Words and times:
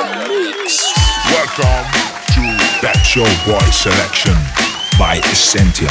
Welcome 0.00 1.84
to 2.32 2.42
Pep 2.80 2.96
Show 3.04 3.22
Boy 3.44 3.60
Selection 3.70 4.32
by 4.98 5.20
Essentia. 5.30 5.88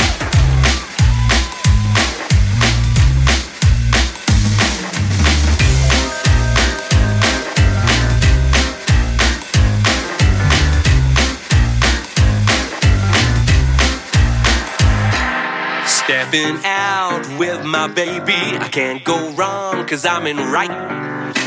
Stepping 15.85 16.57
out 16.65 17.21
with 17.37 17.63
my 17.63 17.87
baby, 17.87 18.33
I 18.33 18.69
can't 18.71 19.03
go 19.03 19.30
wrong 19.33 19.85
cause 19.85 20.03
I'm 20.03 20.25
in 20.25 20.37
right. 20.37 20.71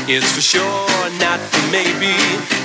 It's 0.07 0.31
for 0.31 0.41
sure, 0.41 0.87
not 1.19 1.39
for 1.39 1.63
maybe, 1.69 2.15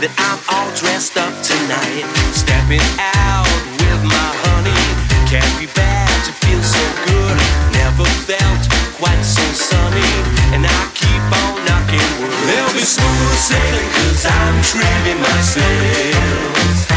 that 0.01 0.13
I'm 0.17 0.41
all 0.49 0.71
dressed 0.79 1.17
up 1.19 1.33
tonight. 1.43 2.07
Stepping 2.33 2.85
out 2.97 3.49
with 3.83 4.01
my 4.05 4.29
honey, 4.49 4.85
can't 5.29 5.55
be 5.59 5.67
bad 5.75 6.09
to 6.25 6.33
feel 6.33 6.63
so 6.63 6.85
good. 7.09 7.37
Never 7.75 8.07
felt 8.25 8.63
quite 8.97 9.21
so 9.25 9.45
sunny, 9.53 10.13
and 10.55 10.65
I 10.65 10.81
keep 10.95 11.25
on 11.45 11.61
knocking 11.67 12.11
wood. 12.23 12.33
There'll 12.49 12.73
be 12.73 12.87
smooth 12.87 13.37
sailing 13.37 13.89
cause 13.97 14.25
I'm 14.25 14.57
treating 14.65 15.21
myself. 15.21 16.95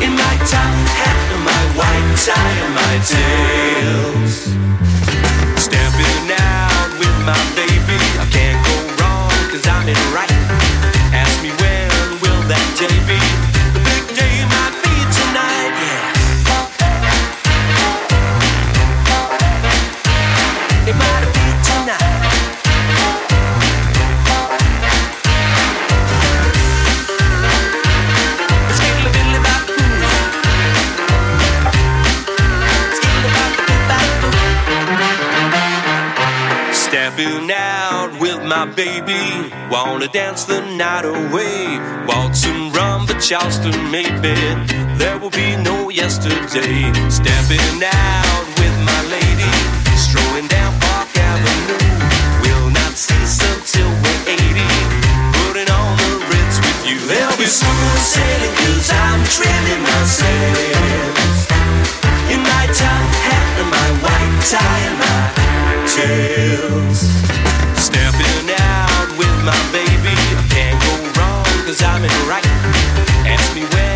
In 0.00 0.12
my 0.16 0.34
top 0.48 0.74
hat 0.96 1.18
and 1.34 1.44
my 1.44 1.62
white 1.76 2.10
tie 2.24 2.56
and 2.64 2.74
my 2.78 2.94
tails. 3.04 4.34
Stepping 5.60 6.26
out 6.32 6.90
with 6.96 7.16
my 7.26 7.40
baby. 7.58 7.98
I 8.16 8.24
can't 8.32 8.60
go 8.64 8.74
wrong 8.96 9.34
cause 9.50 9.66
I'm 9.66 9.88
in 9.88 9.98
right. 10.14 10.29
Will 12.80 13.09
my 38.50 38.66
baby, 38.66 39.22
wanna 39.70 40.08
dance 40.08 40.42
the 40.44 40.60
night 40.74 41.04
away. 41.04 41.78
Waltz 42.08 42.44
and 42.44 42.72
rumba, 42.74 43.14
Charleston, 43.22 43.78
maybe 43.92 44.34
there 44.98 45.16
will 45.20 45.30
be 45.30 45.54
no 45.54 45.88
yesterday. 45.88 46.90
Stepping 47.08 47.78
out 47.78 48.44
with 48.58 48.76
my 48.82 49.00
lady, 49.06 49.54
strolling 49.94 50.48
down 50.48 50.74
Park 50.82 51.14
Avenue. 51.14 51.78
We'll 52.42 52.70
not 52.70 52.98
cease 52.98 53.38
until 53.38 53.86
we're 54.02 54.22
80, 54.34 54.66
putting 55.38 55.70
on 55.70 55.94
the 56.02 56.12
Ritz 56.30 56.56
with 56.58 56.80
you. 56.90 56.98
There'll 57.06 57.38
be 57.38 57.46
smooth 57.46 58.02
sailing, 58.02 58.54
cause 58.58 58.90
I'm 58.90 59.22
trimming 59.30 59.82
myself. 59.94 61.38
In 62.34 62.42
my 62.42 62.66
top 62.74 63.06
hat 63.30 63.48
and 63.62 63.70
my 63.78 63.88
white 64.02 64.34
tie 64.50 64.82
and 64.90 64.98
my 65.06 65.22
tails. 65.86 67.39
My 69.50 69.72
baby. 69.72 70.14
Can't 70.54 70.78
go 70.80 70.92
wrong 71.18 71.44
cause 71.66 71.82
I'm 71.82 72.04
in 72.04 72.14
right. 72.30 72.46
Ask 73.26 73.52
me 73.56 73.62
when 73.74 73.89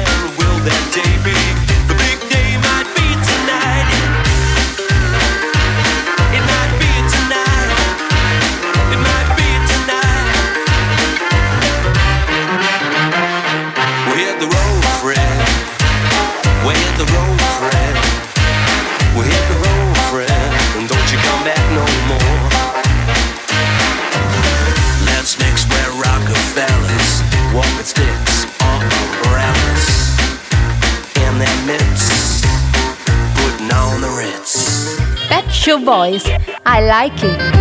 Boys. 35.85 36.25
I 36.65 36.81
like 36.81 37.23
it. 37.23 37.54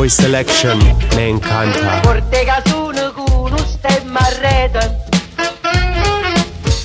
Boy 0.00 0.08
Selection, 0.08 0.78
me 1.14 1.28
encanta. 1.28 2.00
Portega 2.00 2.62
sono 2.64 3.12
con 3.12 3.52
un 3.52 3.58
stemma 3.58 4.26
rete 4.40 5.04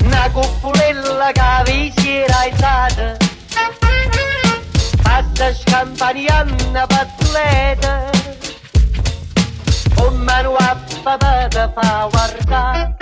Una 0.04 0.30
cupolella 0.32 1.32
che 1.32 1.72
vi 1.72 1.94
si 1.96 2.10
era 2.18 2.40
alzata 2.40 3.16
Passa 5.02 5.54
scampanianna 5.54 6.86
pattuleta 6.86 8.10
Un 10.02 10.16
mano 10.18 10.56
a 10.56 10.78
papà 11.02 11.48
fa 11.74 12.10
guardare. 12.12 12.98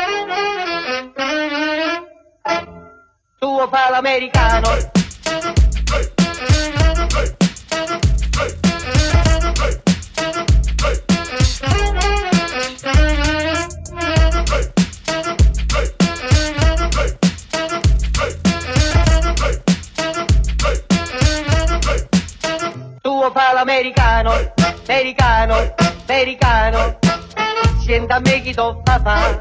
Tuo 3.40 3.68
fa 3.68 3.90
l'americano, 3.90 4.93
americano, 23.64 24.34
americano, 26.06 27.00
senta 27.86 28.16
a 28.16 28.20
me 28.20 28.42
chi 28.42 28.54
t'ho 28.54 28.82
fa 28.84 29.40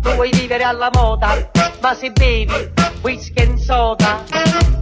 tu 0.00 0.14
vuoi 0.14 0.30
vivere 0.30 0.62
alla 0.62 0.90
moda, 0.94 1.50
ma 1.80 1.94
se 1.94 2.12
bevi 2.12 2.72
whisky 3.02 3.42
e 3.42 3.58
soda, 3.58 4.22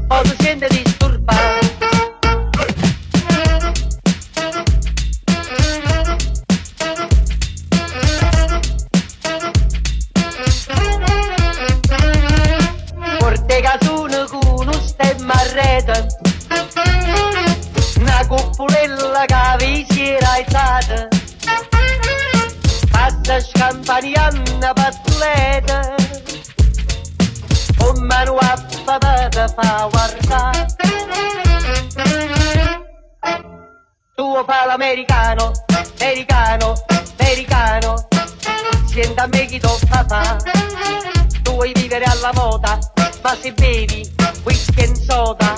o 0.08 0.20
ti 0.20 0.36
senti 0.40 0.66
disturbato. 0.68 1.72
Portega 13.18 13.78
sono 13.80 14.24
con 14.26 14.66
un 14.66 14.82
stemma 14.82 15.32
a 15.32 15.52
rete 15.54 16.13
alzata 20.34 21.08
passa 22.90 23.40
scampanianna 23.40 24.72
pattuleta 24.72 25.94
un 27.78 28.06
mano 28.06 28.36
a 28.38 28.66
papà 28.84 29.28
fa 29.30 29.88
guardare 29.90 30.66
tu 34.16 34.44
fa 34.44 34.66
l'americano 34.66 35.52
americano 36.00 36.74
americano. 37.18 38.08
Senta 38.86 39.22
a 39.22 39.26
me 39.26 39.44
chi 39.46 39.58
t'ho 39.58 39.78
fa 39.88 40.04
tu 41.42 41.52
vuoi 41.52 41.72
vivere 41.74 42.04
alla 42.04 42.32
moda 42.34 42.78
ma 43.22 43.36
se 43.40 43.52
bevi 43.52 44.08
whisky 44.44 44.82
e 44.82 44.94
soda 44.94 45.54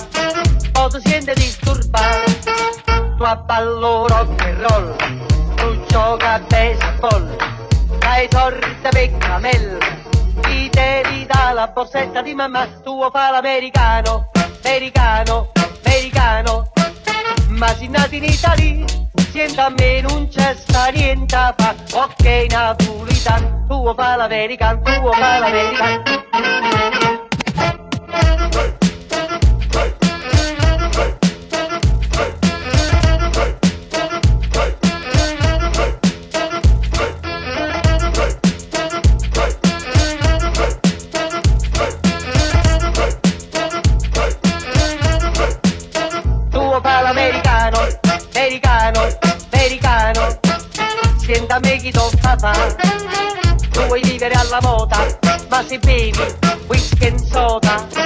o 0.73 0.87
ti 0.87 0.99
senti 1.03 1.33
disturbato 1.33 2.76
tu 3.17 3.25
ballo 3.45 4.07
rock 4.07 4.41
and 4.45 4.61
roll 4.61 4.95
tu 5.55 5.85
gioca 5.87 6.33
a 6.33 6.39
baseball 6.39 7.37
hai 8.05 8.27
sorte 8.31 8.89
per 8.89 9.17
camella 9.17 9.85
ti 10.41 10.69
devi 10.69 11.25
dalla 11.25 11.67
borsetta 11.67 12.21
di 12.21 12.33
mamma 12.33 12.67
tuo 12.83 13.09
fa 13.09 13.31
l'americano 13.31 14.29
americano 14.63 15.51
americano. 15.97 16.71
Ma 17.49 17.67
si 17.75 17.87
nati 17.87 18.17
in 18.17 18.23
Italia 18.23 18.85
sienta 19.31 19.65
a 19.65 19.69
me 19.69 20.01
non 20.01 20.27
c'è 20.27 20.55
sta 20.55 20.89
niente 20.89 21.35
a 21.35 21.53
fa. 21.57 21.73
Ok 21.93 22.47
napolitan 22.51 23.65
tuo 23.67 23.93
fa 23.93 24.15
l'americano 24.15 24.81
tuo 24.81 25.11
fa 25.13 25.39
l'americano. 25.39 26.03
Tuo 28.51 28.77
chi 51.87 51.91
t'ho 51.91 52.09
fa 52.19 52.35
tu 53.71 53.81
vuoi 53.85 54.01
vivere 54.01 54.33
alla 54.33 54.59
moda, 54.61 54.97
ma 55.49 55.63
se 55.63 55.77
bevi 55.79 56.35
whisky 56.67 57.05
e 57.05 57.15
soda, 57.17 57.96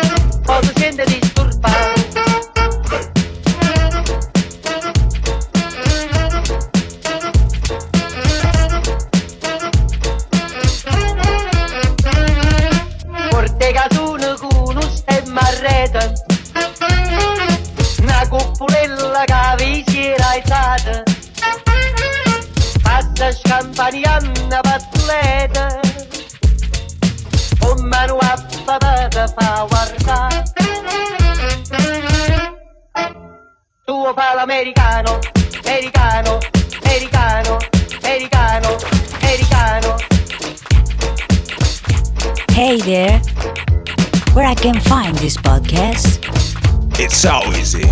so 47.21 47.39
easy. 47.53 47.85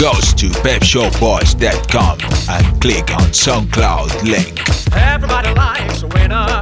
Goes 0.00 0.34
to 0.34 0.48
pepshowboys.com 0.66 2.18
and 2.50 2.82
click 2.82 3.08
on 3.12 3.28
SoundCloud 3.30 4.24
link. 4.24 4.58
Everybody 4.96 5.54
likes 5.54 6.02
a 6.02 6.08
winner 6.08 6.60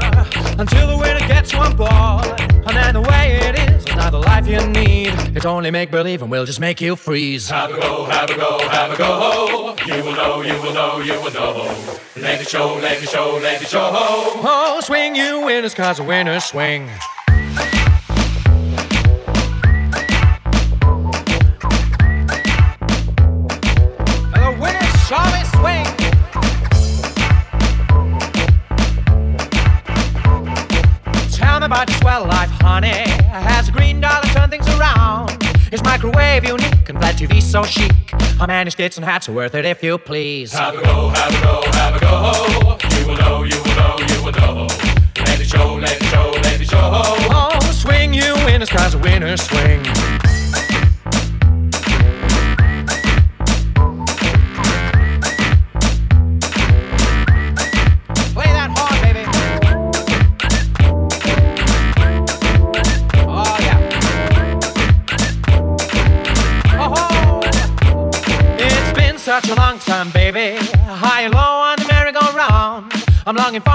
until 0.58 0.88
the 0.88 0.98
winner 1.00 1.26
gets 1.26 1.54
one 1.54 1.74
ball. 1.74 2.22
And 2.42 2.76
then 2.76 2.92
the 2.92 3.00
way 3.00 3.40
it 3.40 3.58
is, 3.58 3.86
not 3.96 4.12
the 4.12 4.18
life 4.18 4.46
you 4.46 4.60
need. 4.66 5.14
It's 5.34 5.46
only 5.46 5.70
make 5.70 5.90
believe 5.90 6.20
and 6.20 6.30
we'll 6.30 6.44
just 6.44 6.60
make 6.60 6.82
you 6.82 6.96
freeze. 6.96 7.48
Have 7.48 7.70
a 7.70 7.80
go, 7.80 8.04
have 8.04 8.28
a 8.28 8.36
go, 8.36 8.58
have 8.68 8.92
a 8.92 8.96
go. 8.98 9.74
You 9.86 10.04
will 10.04 10.14
know, 10.14 10.42
you 10.42 10.52
will 10.60 10.74
know, 10.74 11.00
you 11.00 11.14
will 11.14 11.32
know. 11.32 11.64
Let 12.16 12.40
the 12.40 12.44
show, 12.44 12.74
let 12.74 13.00
the 13.00 13.06
show, 13.06 13.40
let 13.42 13.58
the 13.58 13.64
show. 13.64 13.90
Oh, 13.94 14.82
swing 14.84 15.16
you 15.16 15.46
winners, 15.46 15.72
cause 15.72 15.96
the 15.96 16.04
winners 16.04 16.44
swing. 16.44 16.90
Tell 31.80 31.86
me 31.86 31.94
about 31.94 32.02
your 32.02 32.12
swell 32.12 32.26
life, 32.26 32.50
honey. 32.60 33.10
Has 33.30 33.70
a 33.70 33.72
green 33.72 34.02
dollar 34.02 34.26
turned 34.34 34.50
things 34.50 34.68
around? 34.68 35.30
Is 35.72 35.82
microwave 35.82 36.44
unique 36.44 36.88
and 36.90 36.98
flat 36.98 37.14
TV 37.14 37.40
so 37.40 37.62
chic? 37.62 37.92
How 38.38 38.46
many 38.46 38.68
skits 38.68 38.98
and 38.98 39.04
hats 39.04 39.30
are 39.30 39.32
worth 39.32 39.54
it 39.54 39.64
if 39.64 39.82
you 39.82 39.96
please? 39.96 40.52
Have 40.52 40.74
a 40.74 40.82
go, 40.82 41.08
have 41.08 41.34
a 41.34 41.40
go, 41.40 41.62
have 41.72 41.96
a 41.96 42.00
go. 42.00 42.78
You 42.98 43.06
will 43.06 43.16
know, 43.16 43.44
you 43.44 43.56
will 43.62 43.76
know, 43.76 43.96
you 43.98 44.22
will 44.22 44.32
know. 44.32 44.66
Let 45.24 45.38
the 45.38 45.44
show, 45.44 45.76
let 45.76 45.98
the 45.98 46.04
show, 46.04 46.30
let 46.42 46.58
the 46.58 46.64
show. 46.66 46.90
Oh, 47.32 47.58
swing 47.72 48.12
you 48.12 48.34
winners, 48.44 48.68
cause 48.68 48.92
the 48.92 48.98
winners 48.98 49.40
swing. 49.40 49.69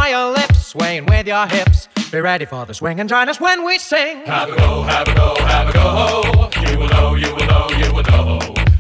by 0.05 0.09
your 0.12 0.33
lips, 0.33 0.67
swaying 0.67 1.05
with 1.07 1.25
your 1.25 1.47
hips. 1.47 1.88
Be 2.12 2.19
ready 2.19 2.45
for 2.45 2.63
the 2.67 2.75
swing 2.75 3.00
and 3.00 3.09
join 3.09 3.27
us 3.27 3.41
when 3.41 3.65
we 3.65 3.79
sing. 3.79 4.17
Have 4.27 4.50
a 4.50 4.55
go, 4.55 4.83
have 4.83 5.07
a 5.07 5.15
go, 5.15 5.35
have 5.39 5.69
a 5.69 5.74
go. 5.74 6.50
You 6.62 6.77
will 6.77 6.89
know, 6.89 7.15
you 7.15 7.33
will 7.33 7.47
know, 7.47 7.67
you 7.71 7.91
will 7.91 8.03
know. 8.03 8.38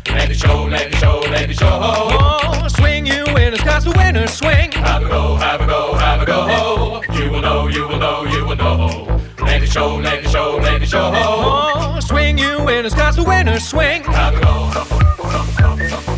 Let 0.07 0.29
it 0.29 0.35
show, 0.35 0.65
let 0.65 0.85
it 0.85 0.95
show, 0.97 1.19
let 1.31 1.49
it 1.49 1.57
show. 1.57 1.79
Oh, 1.81 2.67
swing, 2.67 3.07
you 3.07 3.23
winners, 3.33 3.61
cause 3.61 3.85
the 3.85 3.91
winners 3.97 4.33
swing. 4.33 4.71
Have 4.73 5.01
a 5.01 5.07
go, 5.07 5.35
have 5.37 5.61
a 5.61 5.65
go, 5.65 5.95
have 5.95 6.21
a 6.21 6.25
go. 6.25 7.01
You 7.13 7.31
will 7.31 7.41
know, 7.41 7.67
you 7.69 7.87
will 7.87 7.97
know, 7.97 8.23
you 8.25 8.45
will 8.45 8.55
know. 8.55 9.19
Let 9.39 9.63
it 9.63 9.69
show, 9.69 9.95
let 9.95 10.23
it 10.23 10.29
show, 10.29 10.59
let 10.61 10.83
it 10.83 10.89
show. 10.89 11.11
Oh, 11.15 11.99
swing, 12.01 12.37
you 12.37 12.63
winners, 12.63 12.93
cause 12.93 13.15
the 13.15 13.23
winners 13.23 13.67
swing. 13.67 14.03
Have 14.03 14.35
a 14.35 14.41
go. 14.41 16.14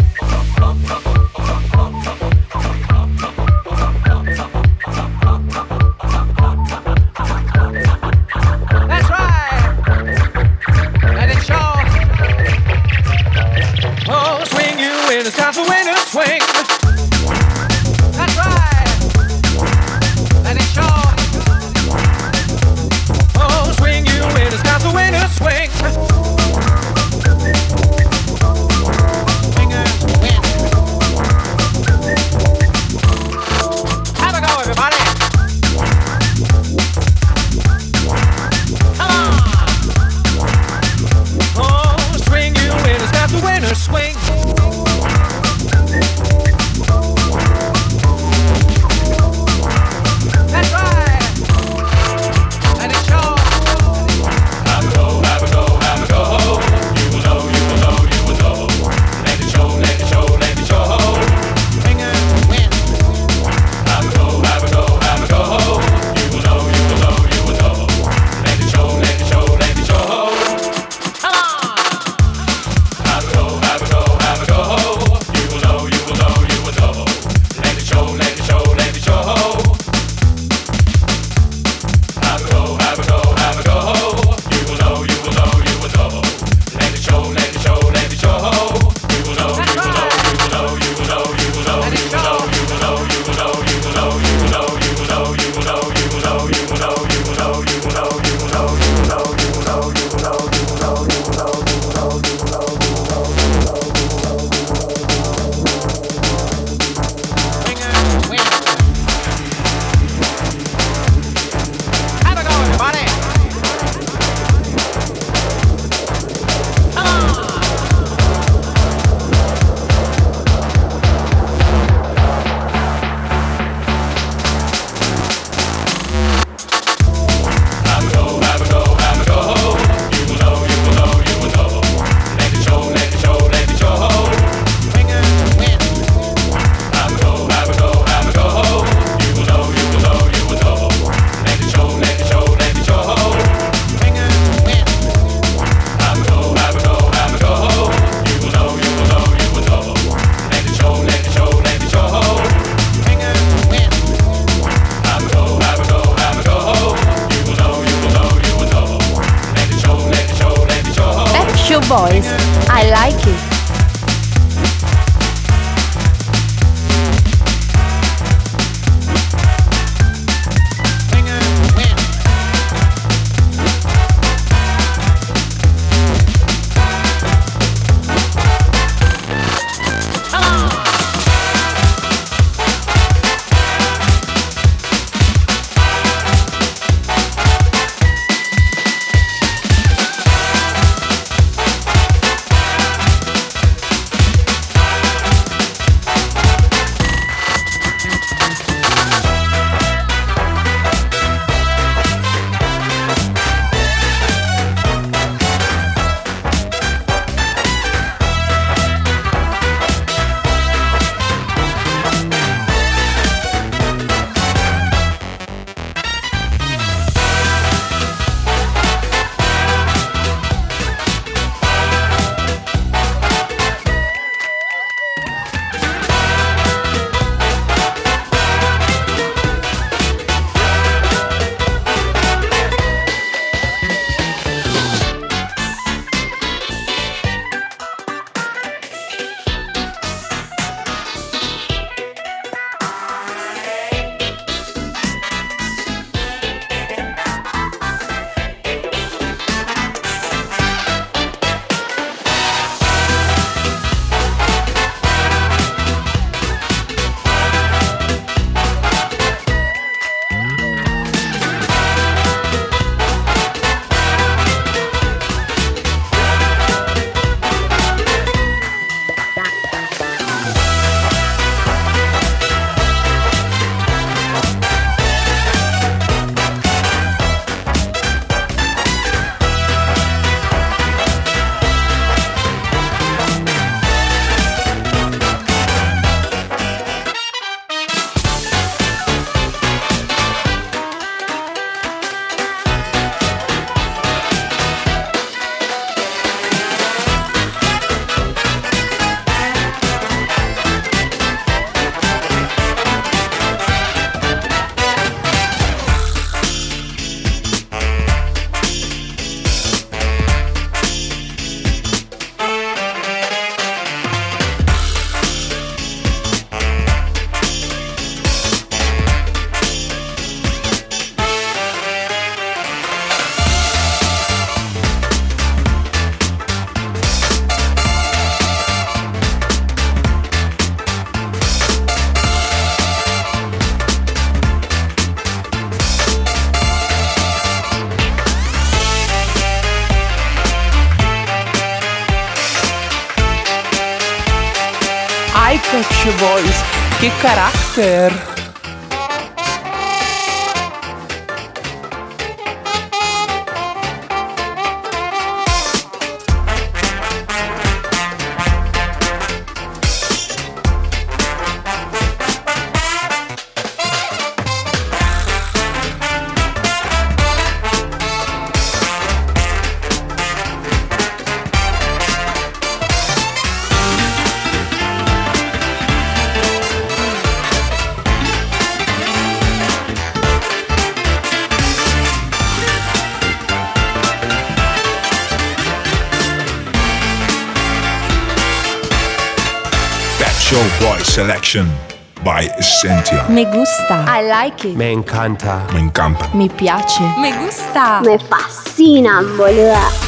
By 392.25 392.49
Essentia. 392.59 393.25
Me 393.29 393.45
gusta. 393.45 394.03
I 394.05 394.21
like 394.21 394.67
it. 394.67 394.75
Me 394.75 394.91
encanta. 394.91 395.65
Me 395.73 395.79
encanta. 395.79 396.27
Mi 396.35 396.49
piace. 396.49 396.99
Me 397.21 397.31
gusta. 397.31 398.01
Me 398.03 398.17
fascinan, 398.19 399.37
boluda. 399.37 400.06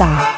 Me 0.00 0.06
gusta. 0.06 0.29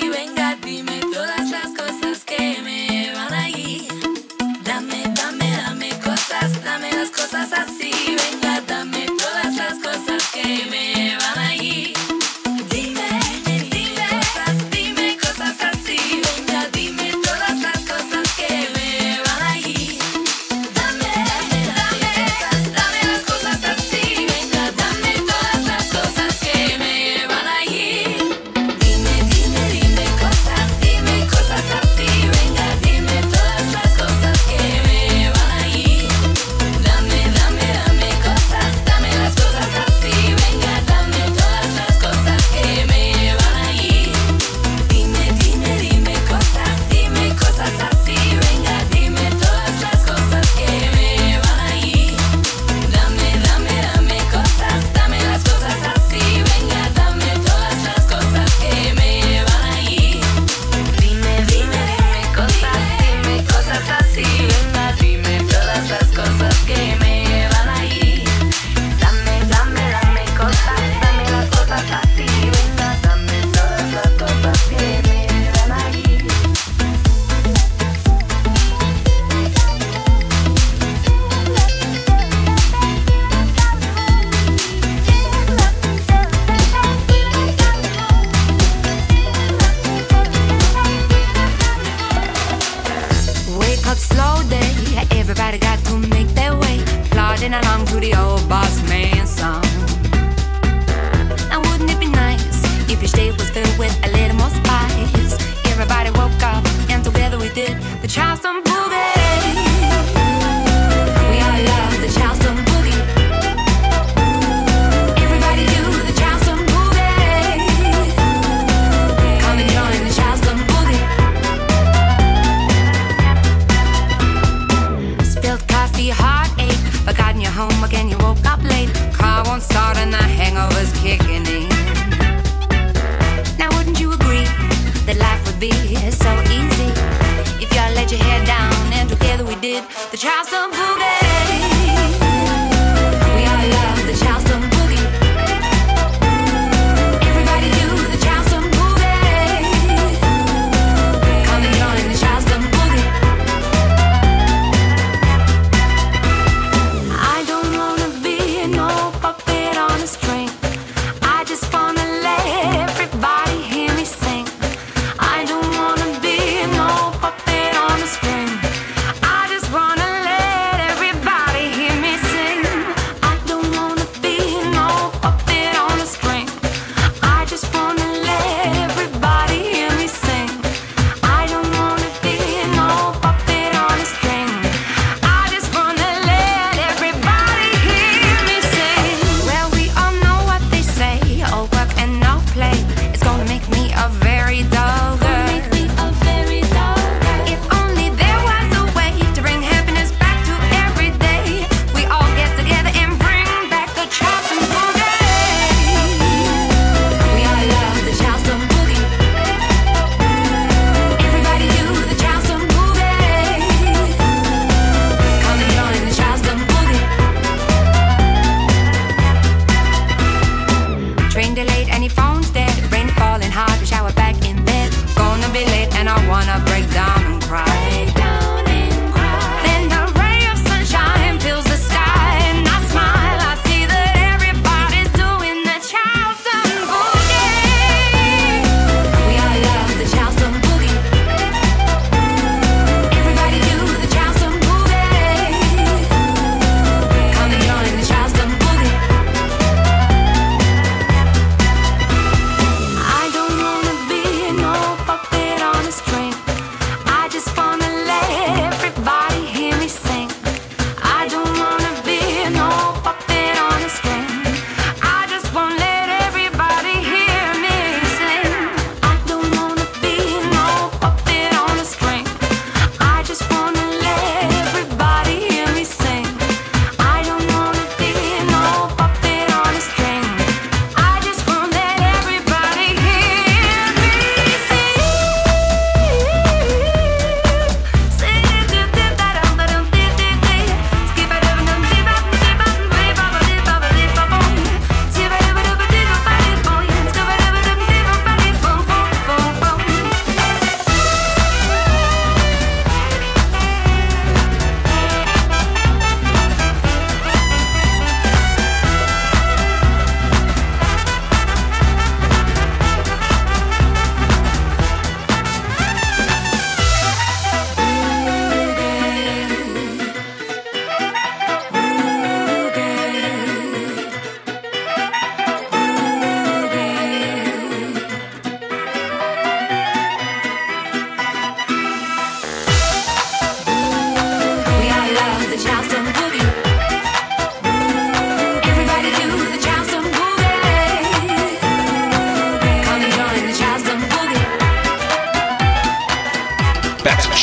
Venga, 0.00 0.56
dime 0.62 1.00
todas 1.12 1.50
las 1.50 1.68
cosas 1.74 2.24
que 2.24 2.58
me 2.62 3.12
van 3.14 3.32
ahí. 3.32 3.88
Dame, 4.62 5.02
dame, 5.14 5.50
dame 5.56 5.90
cosas, 6.00 6.62
dame 6.62 6.92
las 6.92 7.10
cosas 7.10 7.52
así. 7.52 8.17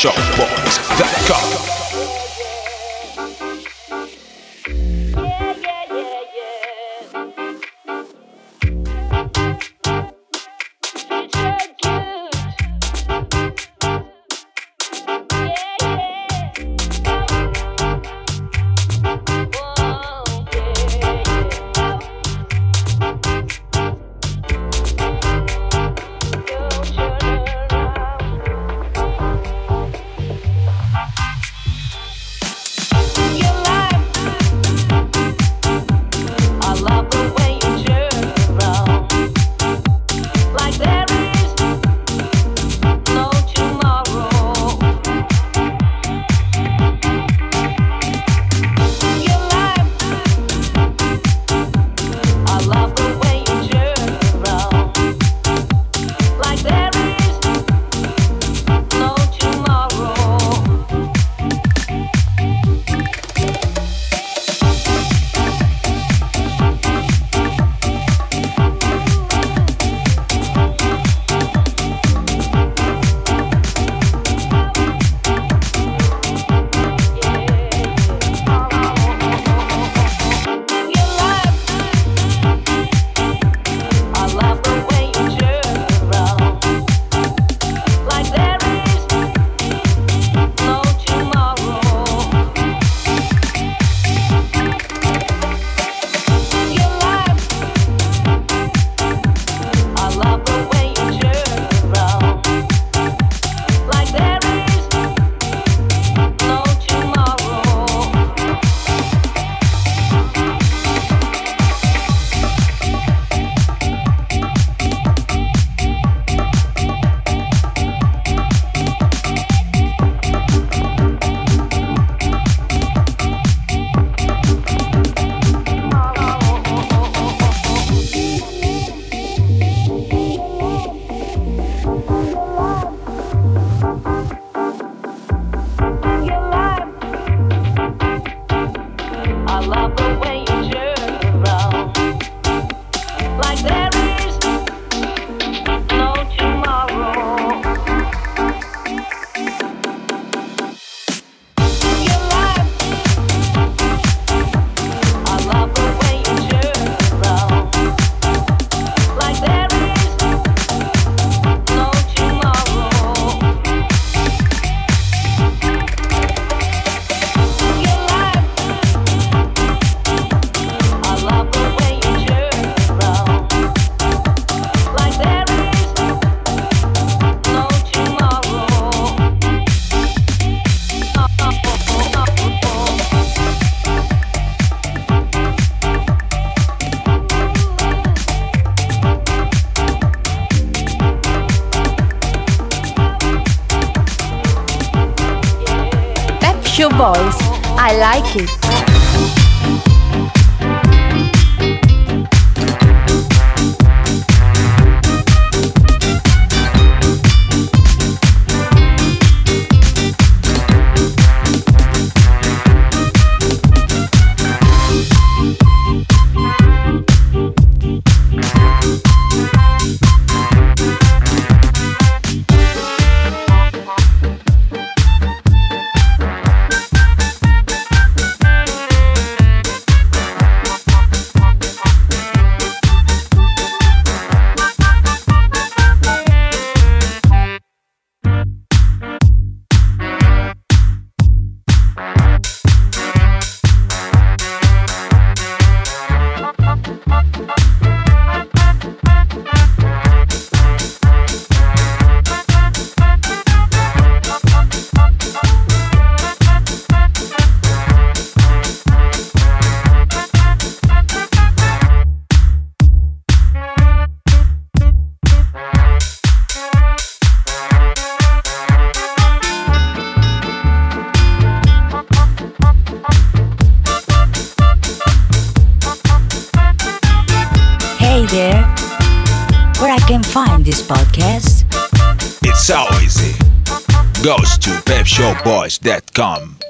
PetShopBoys.com. 0.06 1.55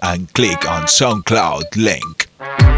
and 0.02 0.32
click 0.34 0.68
on 0.70 0.84
SoundCloud 0.84 1.76
link. 1.76 2.75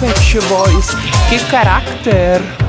Pet 0.00 0.38
Boys, 0.48 0.88
que 1.30 1.38
carácter! 1.50 2.65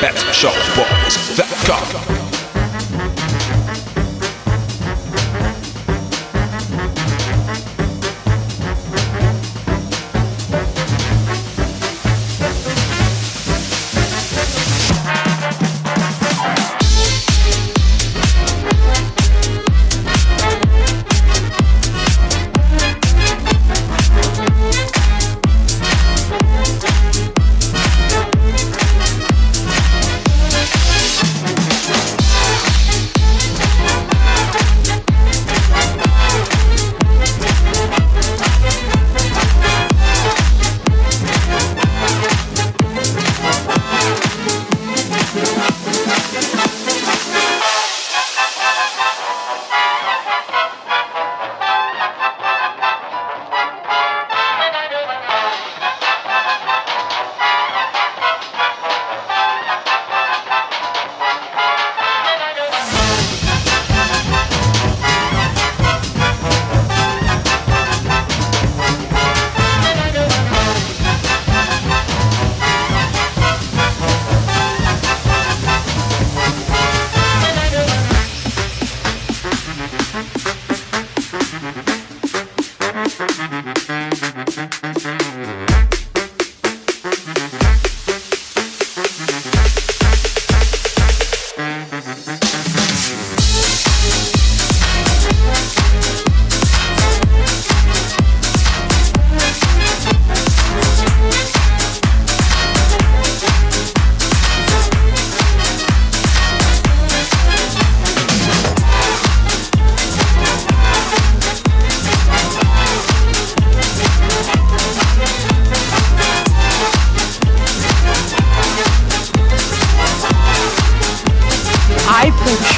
That's 0.00 0.24
Charles 0.32 0.68
Barnes.com. 0.74 2.29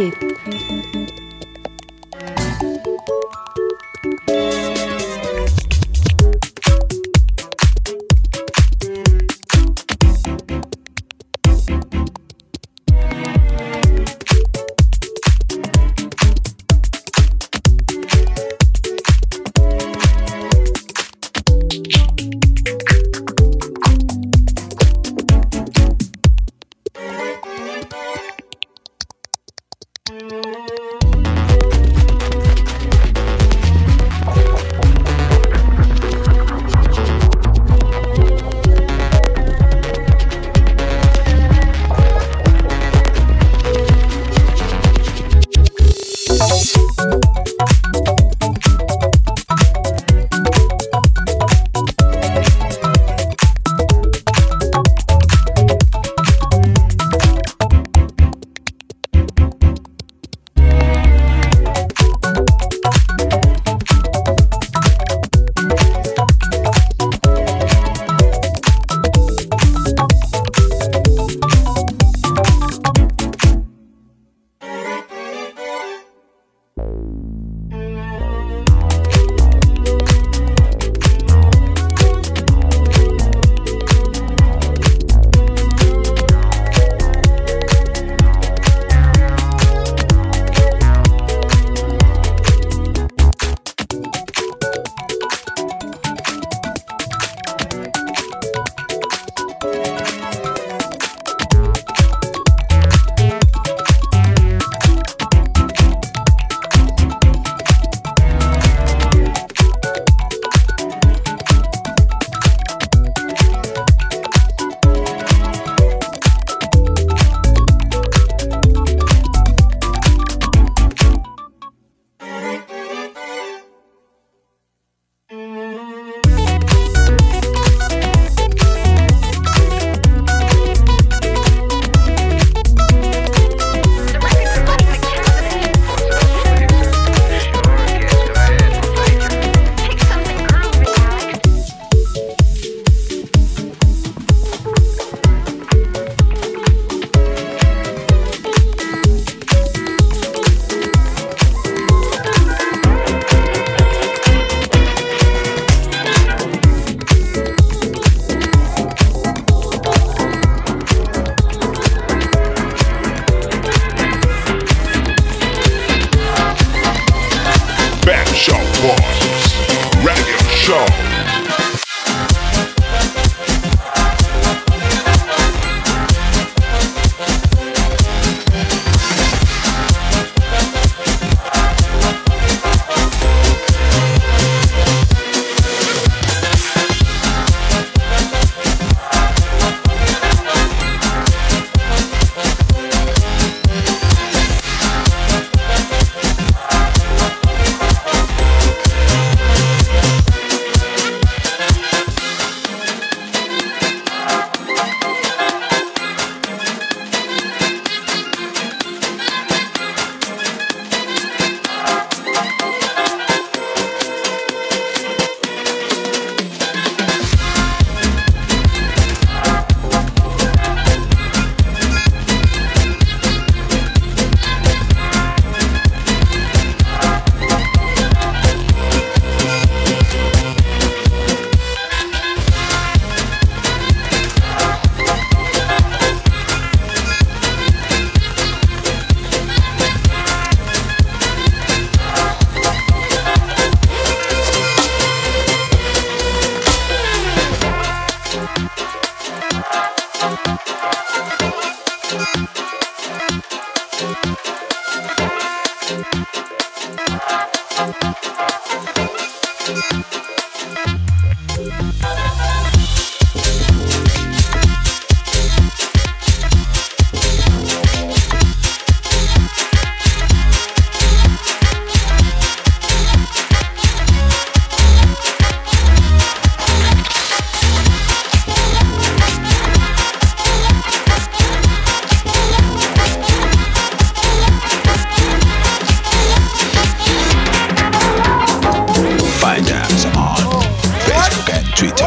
Piquet. 0.00 1.09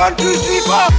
One, 0.04 0.18
two, 0.18 0.36
three, 0.36 0.60
four. 0.60 0.89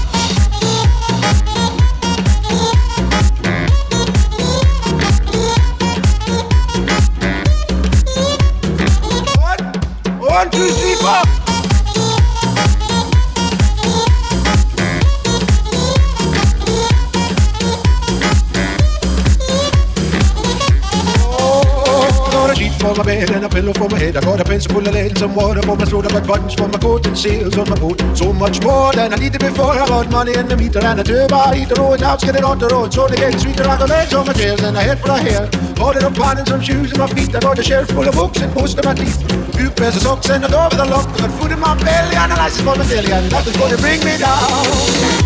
One, 10.26 10.50
two, 10.50 10.70
three, 10.70 10.94
four. 10.94 11.20
Oh, 21.28 22.28
gonna 22.32 22.54
cheat 22.54 22.72
for 22.80 22.94
my 22.94 23.04
baby 23.04 23.33
pillow 23.64 23.88
for 23.88 23.88
my 23.88 23.98
head. 23.98 24.16
I 24.16 24.20
got 24.20 24.40
a 24.40 24.44
pencil 24.44 24.72
full 24.72 24.86
of 24.86 24.94
lead, 24.94 25.16
some 25.16 25.34
water 25.34 25.62
for 25.62 25.76
my 25.76 25.84
throat. 25.84 26.06
I 26.06 26.10
got 26.12 26.26
buttons 26.26 26.54
for 26.54 26.68
my 26.68 26.78
coat 26.78 27.06
and 27.06 27.16
seals 27.16 27.56
on 27.56 27.68
my 27.68 27.76
boot. 27.76 28.00
So 28.14 28.32
much 28.32 28.62
more 28.62 28.92
than 28.92 29.12
I 29.12 29.16
needed 29.16 29.40
before. 29.40 29.72
I 29.72 29.86
got 29.86 30.10
money 30.10 30.34
in 30.34 30.48
the 30.48 30.56
meter 30.56 30.80
and 30.80 31.00
a 31.00 31.04
turbo. 31.04 31.36
I 31.36 31.56
eat 31.56 31.68
the 31.68 31.80
oh, 31.80 31.90
road, 31.90 32.00
now 32.00 32.16
get 32.16 32.36
it 32.36 32.44
on 32.44 32.58
the 32.58 32.68
road. 32.68 32.92
So 32.92 33.06
they 33.06 33.16
get 33.16 33.40
sweeter. 33.40 33.64
I 33.64 33.78
got 33.78 33.88
legs 33.88 34.14
on 34.14 34.26
my 34.26 34.32
chairs 34.32 34.62
and 34.62 34.76
a 34.76 34.80
head 34.80 35.00
for 35.00 35.10
a 35.10 35.18
hair. 35.18 35.48
Ordered 35.80 36.04
a 36.04 36.10
pan 36.10 36.38
and 36.38 36.48
some 36.48 36.60
shoes 36.60 36.92
in 36.92 36.98
my 36.98 37.06
feet. 37.08 37.34
I 37.34 37.40
got 37.40 37.58
a 37.58 37.62
shelf 37.62 37.88
full 37.88 38.08
of 38.08 38.14
books 38.14 38.40
and 38.40 38.54
most 38.54 38.78
of 38.78 38.84
my 38.84 38.94
teeth. 38.94 39.18
Few 39.56 39.70
pairs 39.70 39.96
of 39.96 40.02
socks 40.02 40.28
and 40.30 40.44
a 40.44 40.48
door 40.48 40.68
with 40.68 40.80
a 40.80 40.84
lock. 40.84 41.08
I 41.08 41.18
got 41.24 41.32
food 41.40 41.52
in 41.52 41.60
my 41.60 41.74
belly 41.82 42.16
and 42.16 42.32
a 42.32 42.36
license 42.36 42.64
for 42.64 42.76
my 42.76 42.86
daily. 42.86 43.12
And 43.12 43.30
nothing's 43.30 43.56
gonna 43.56 43.78
bring 43.78 44.00
me 44.04 44.18
down. 44.18 45.23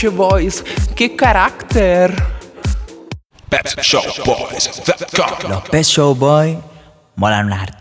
Pepsi 0.00 0.16
Boys, 0.16 0.62
che 0.94 1.14
carácter! 1.14 2.10
Pepsi 3.48 3.82
Show 3.82 4.02
Boys, 4.24 4.82
Los 5.46 5.68
Pet 5.68 5.84
Show 5.84 6.14
Boys 6.14 6.56
molan 7.16 7.52
harta. 7.52 7.79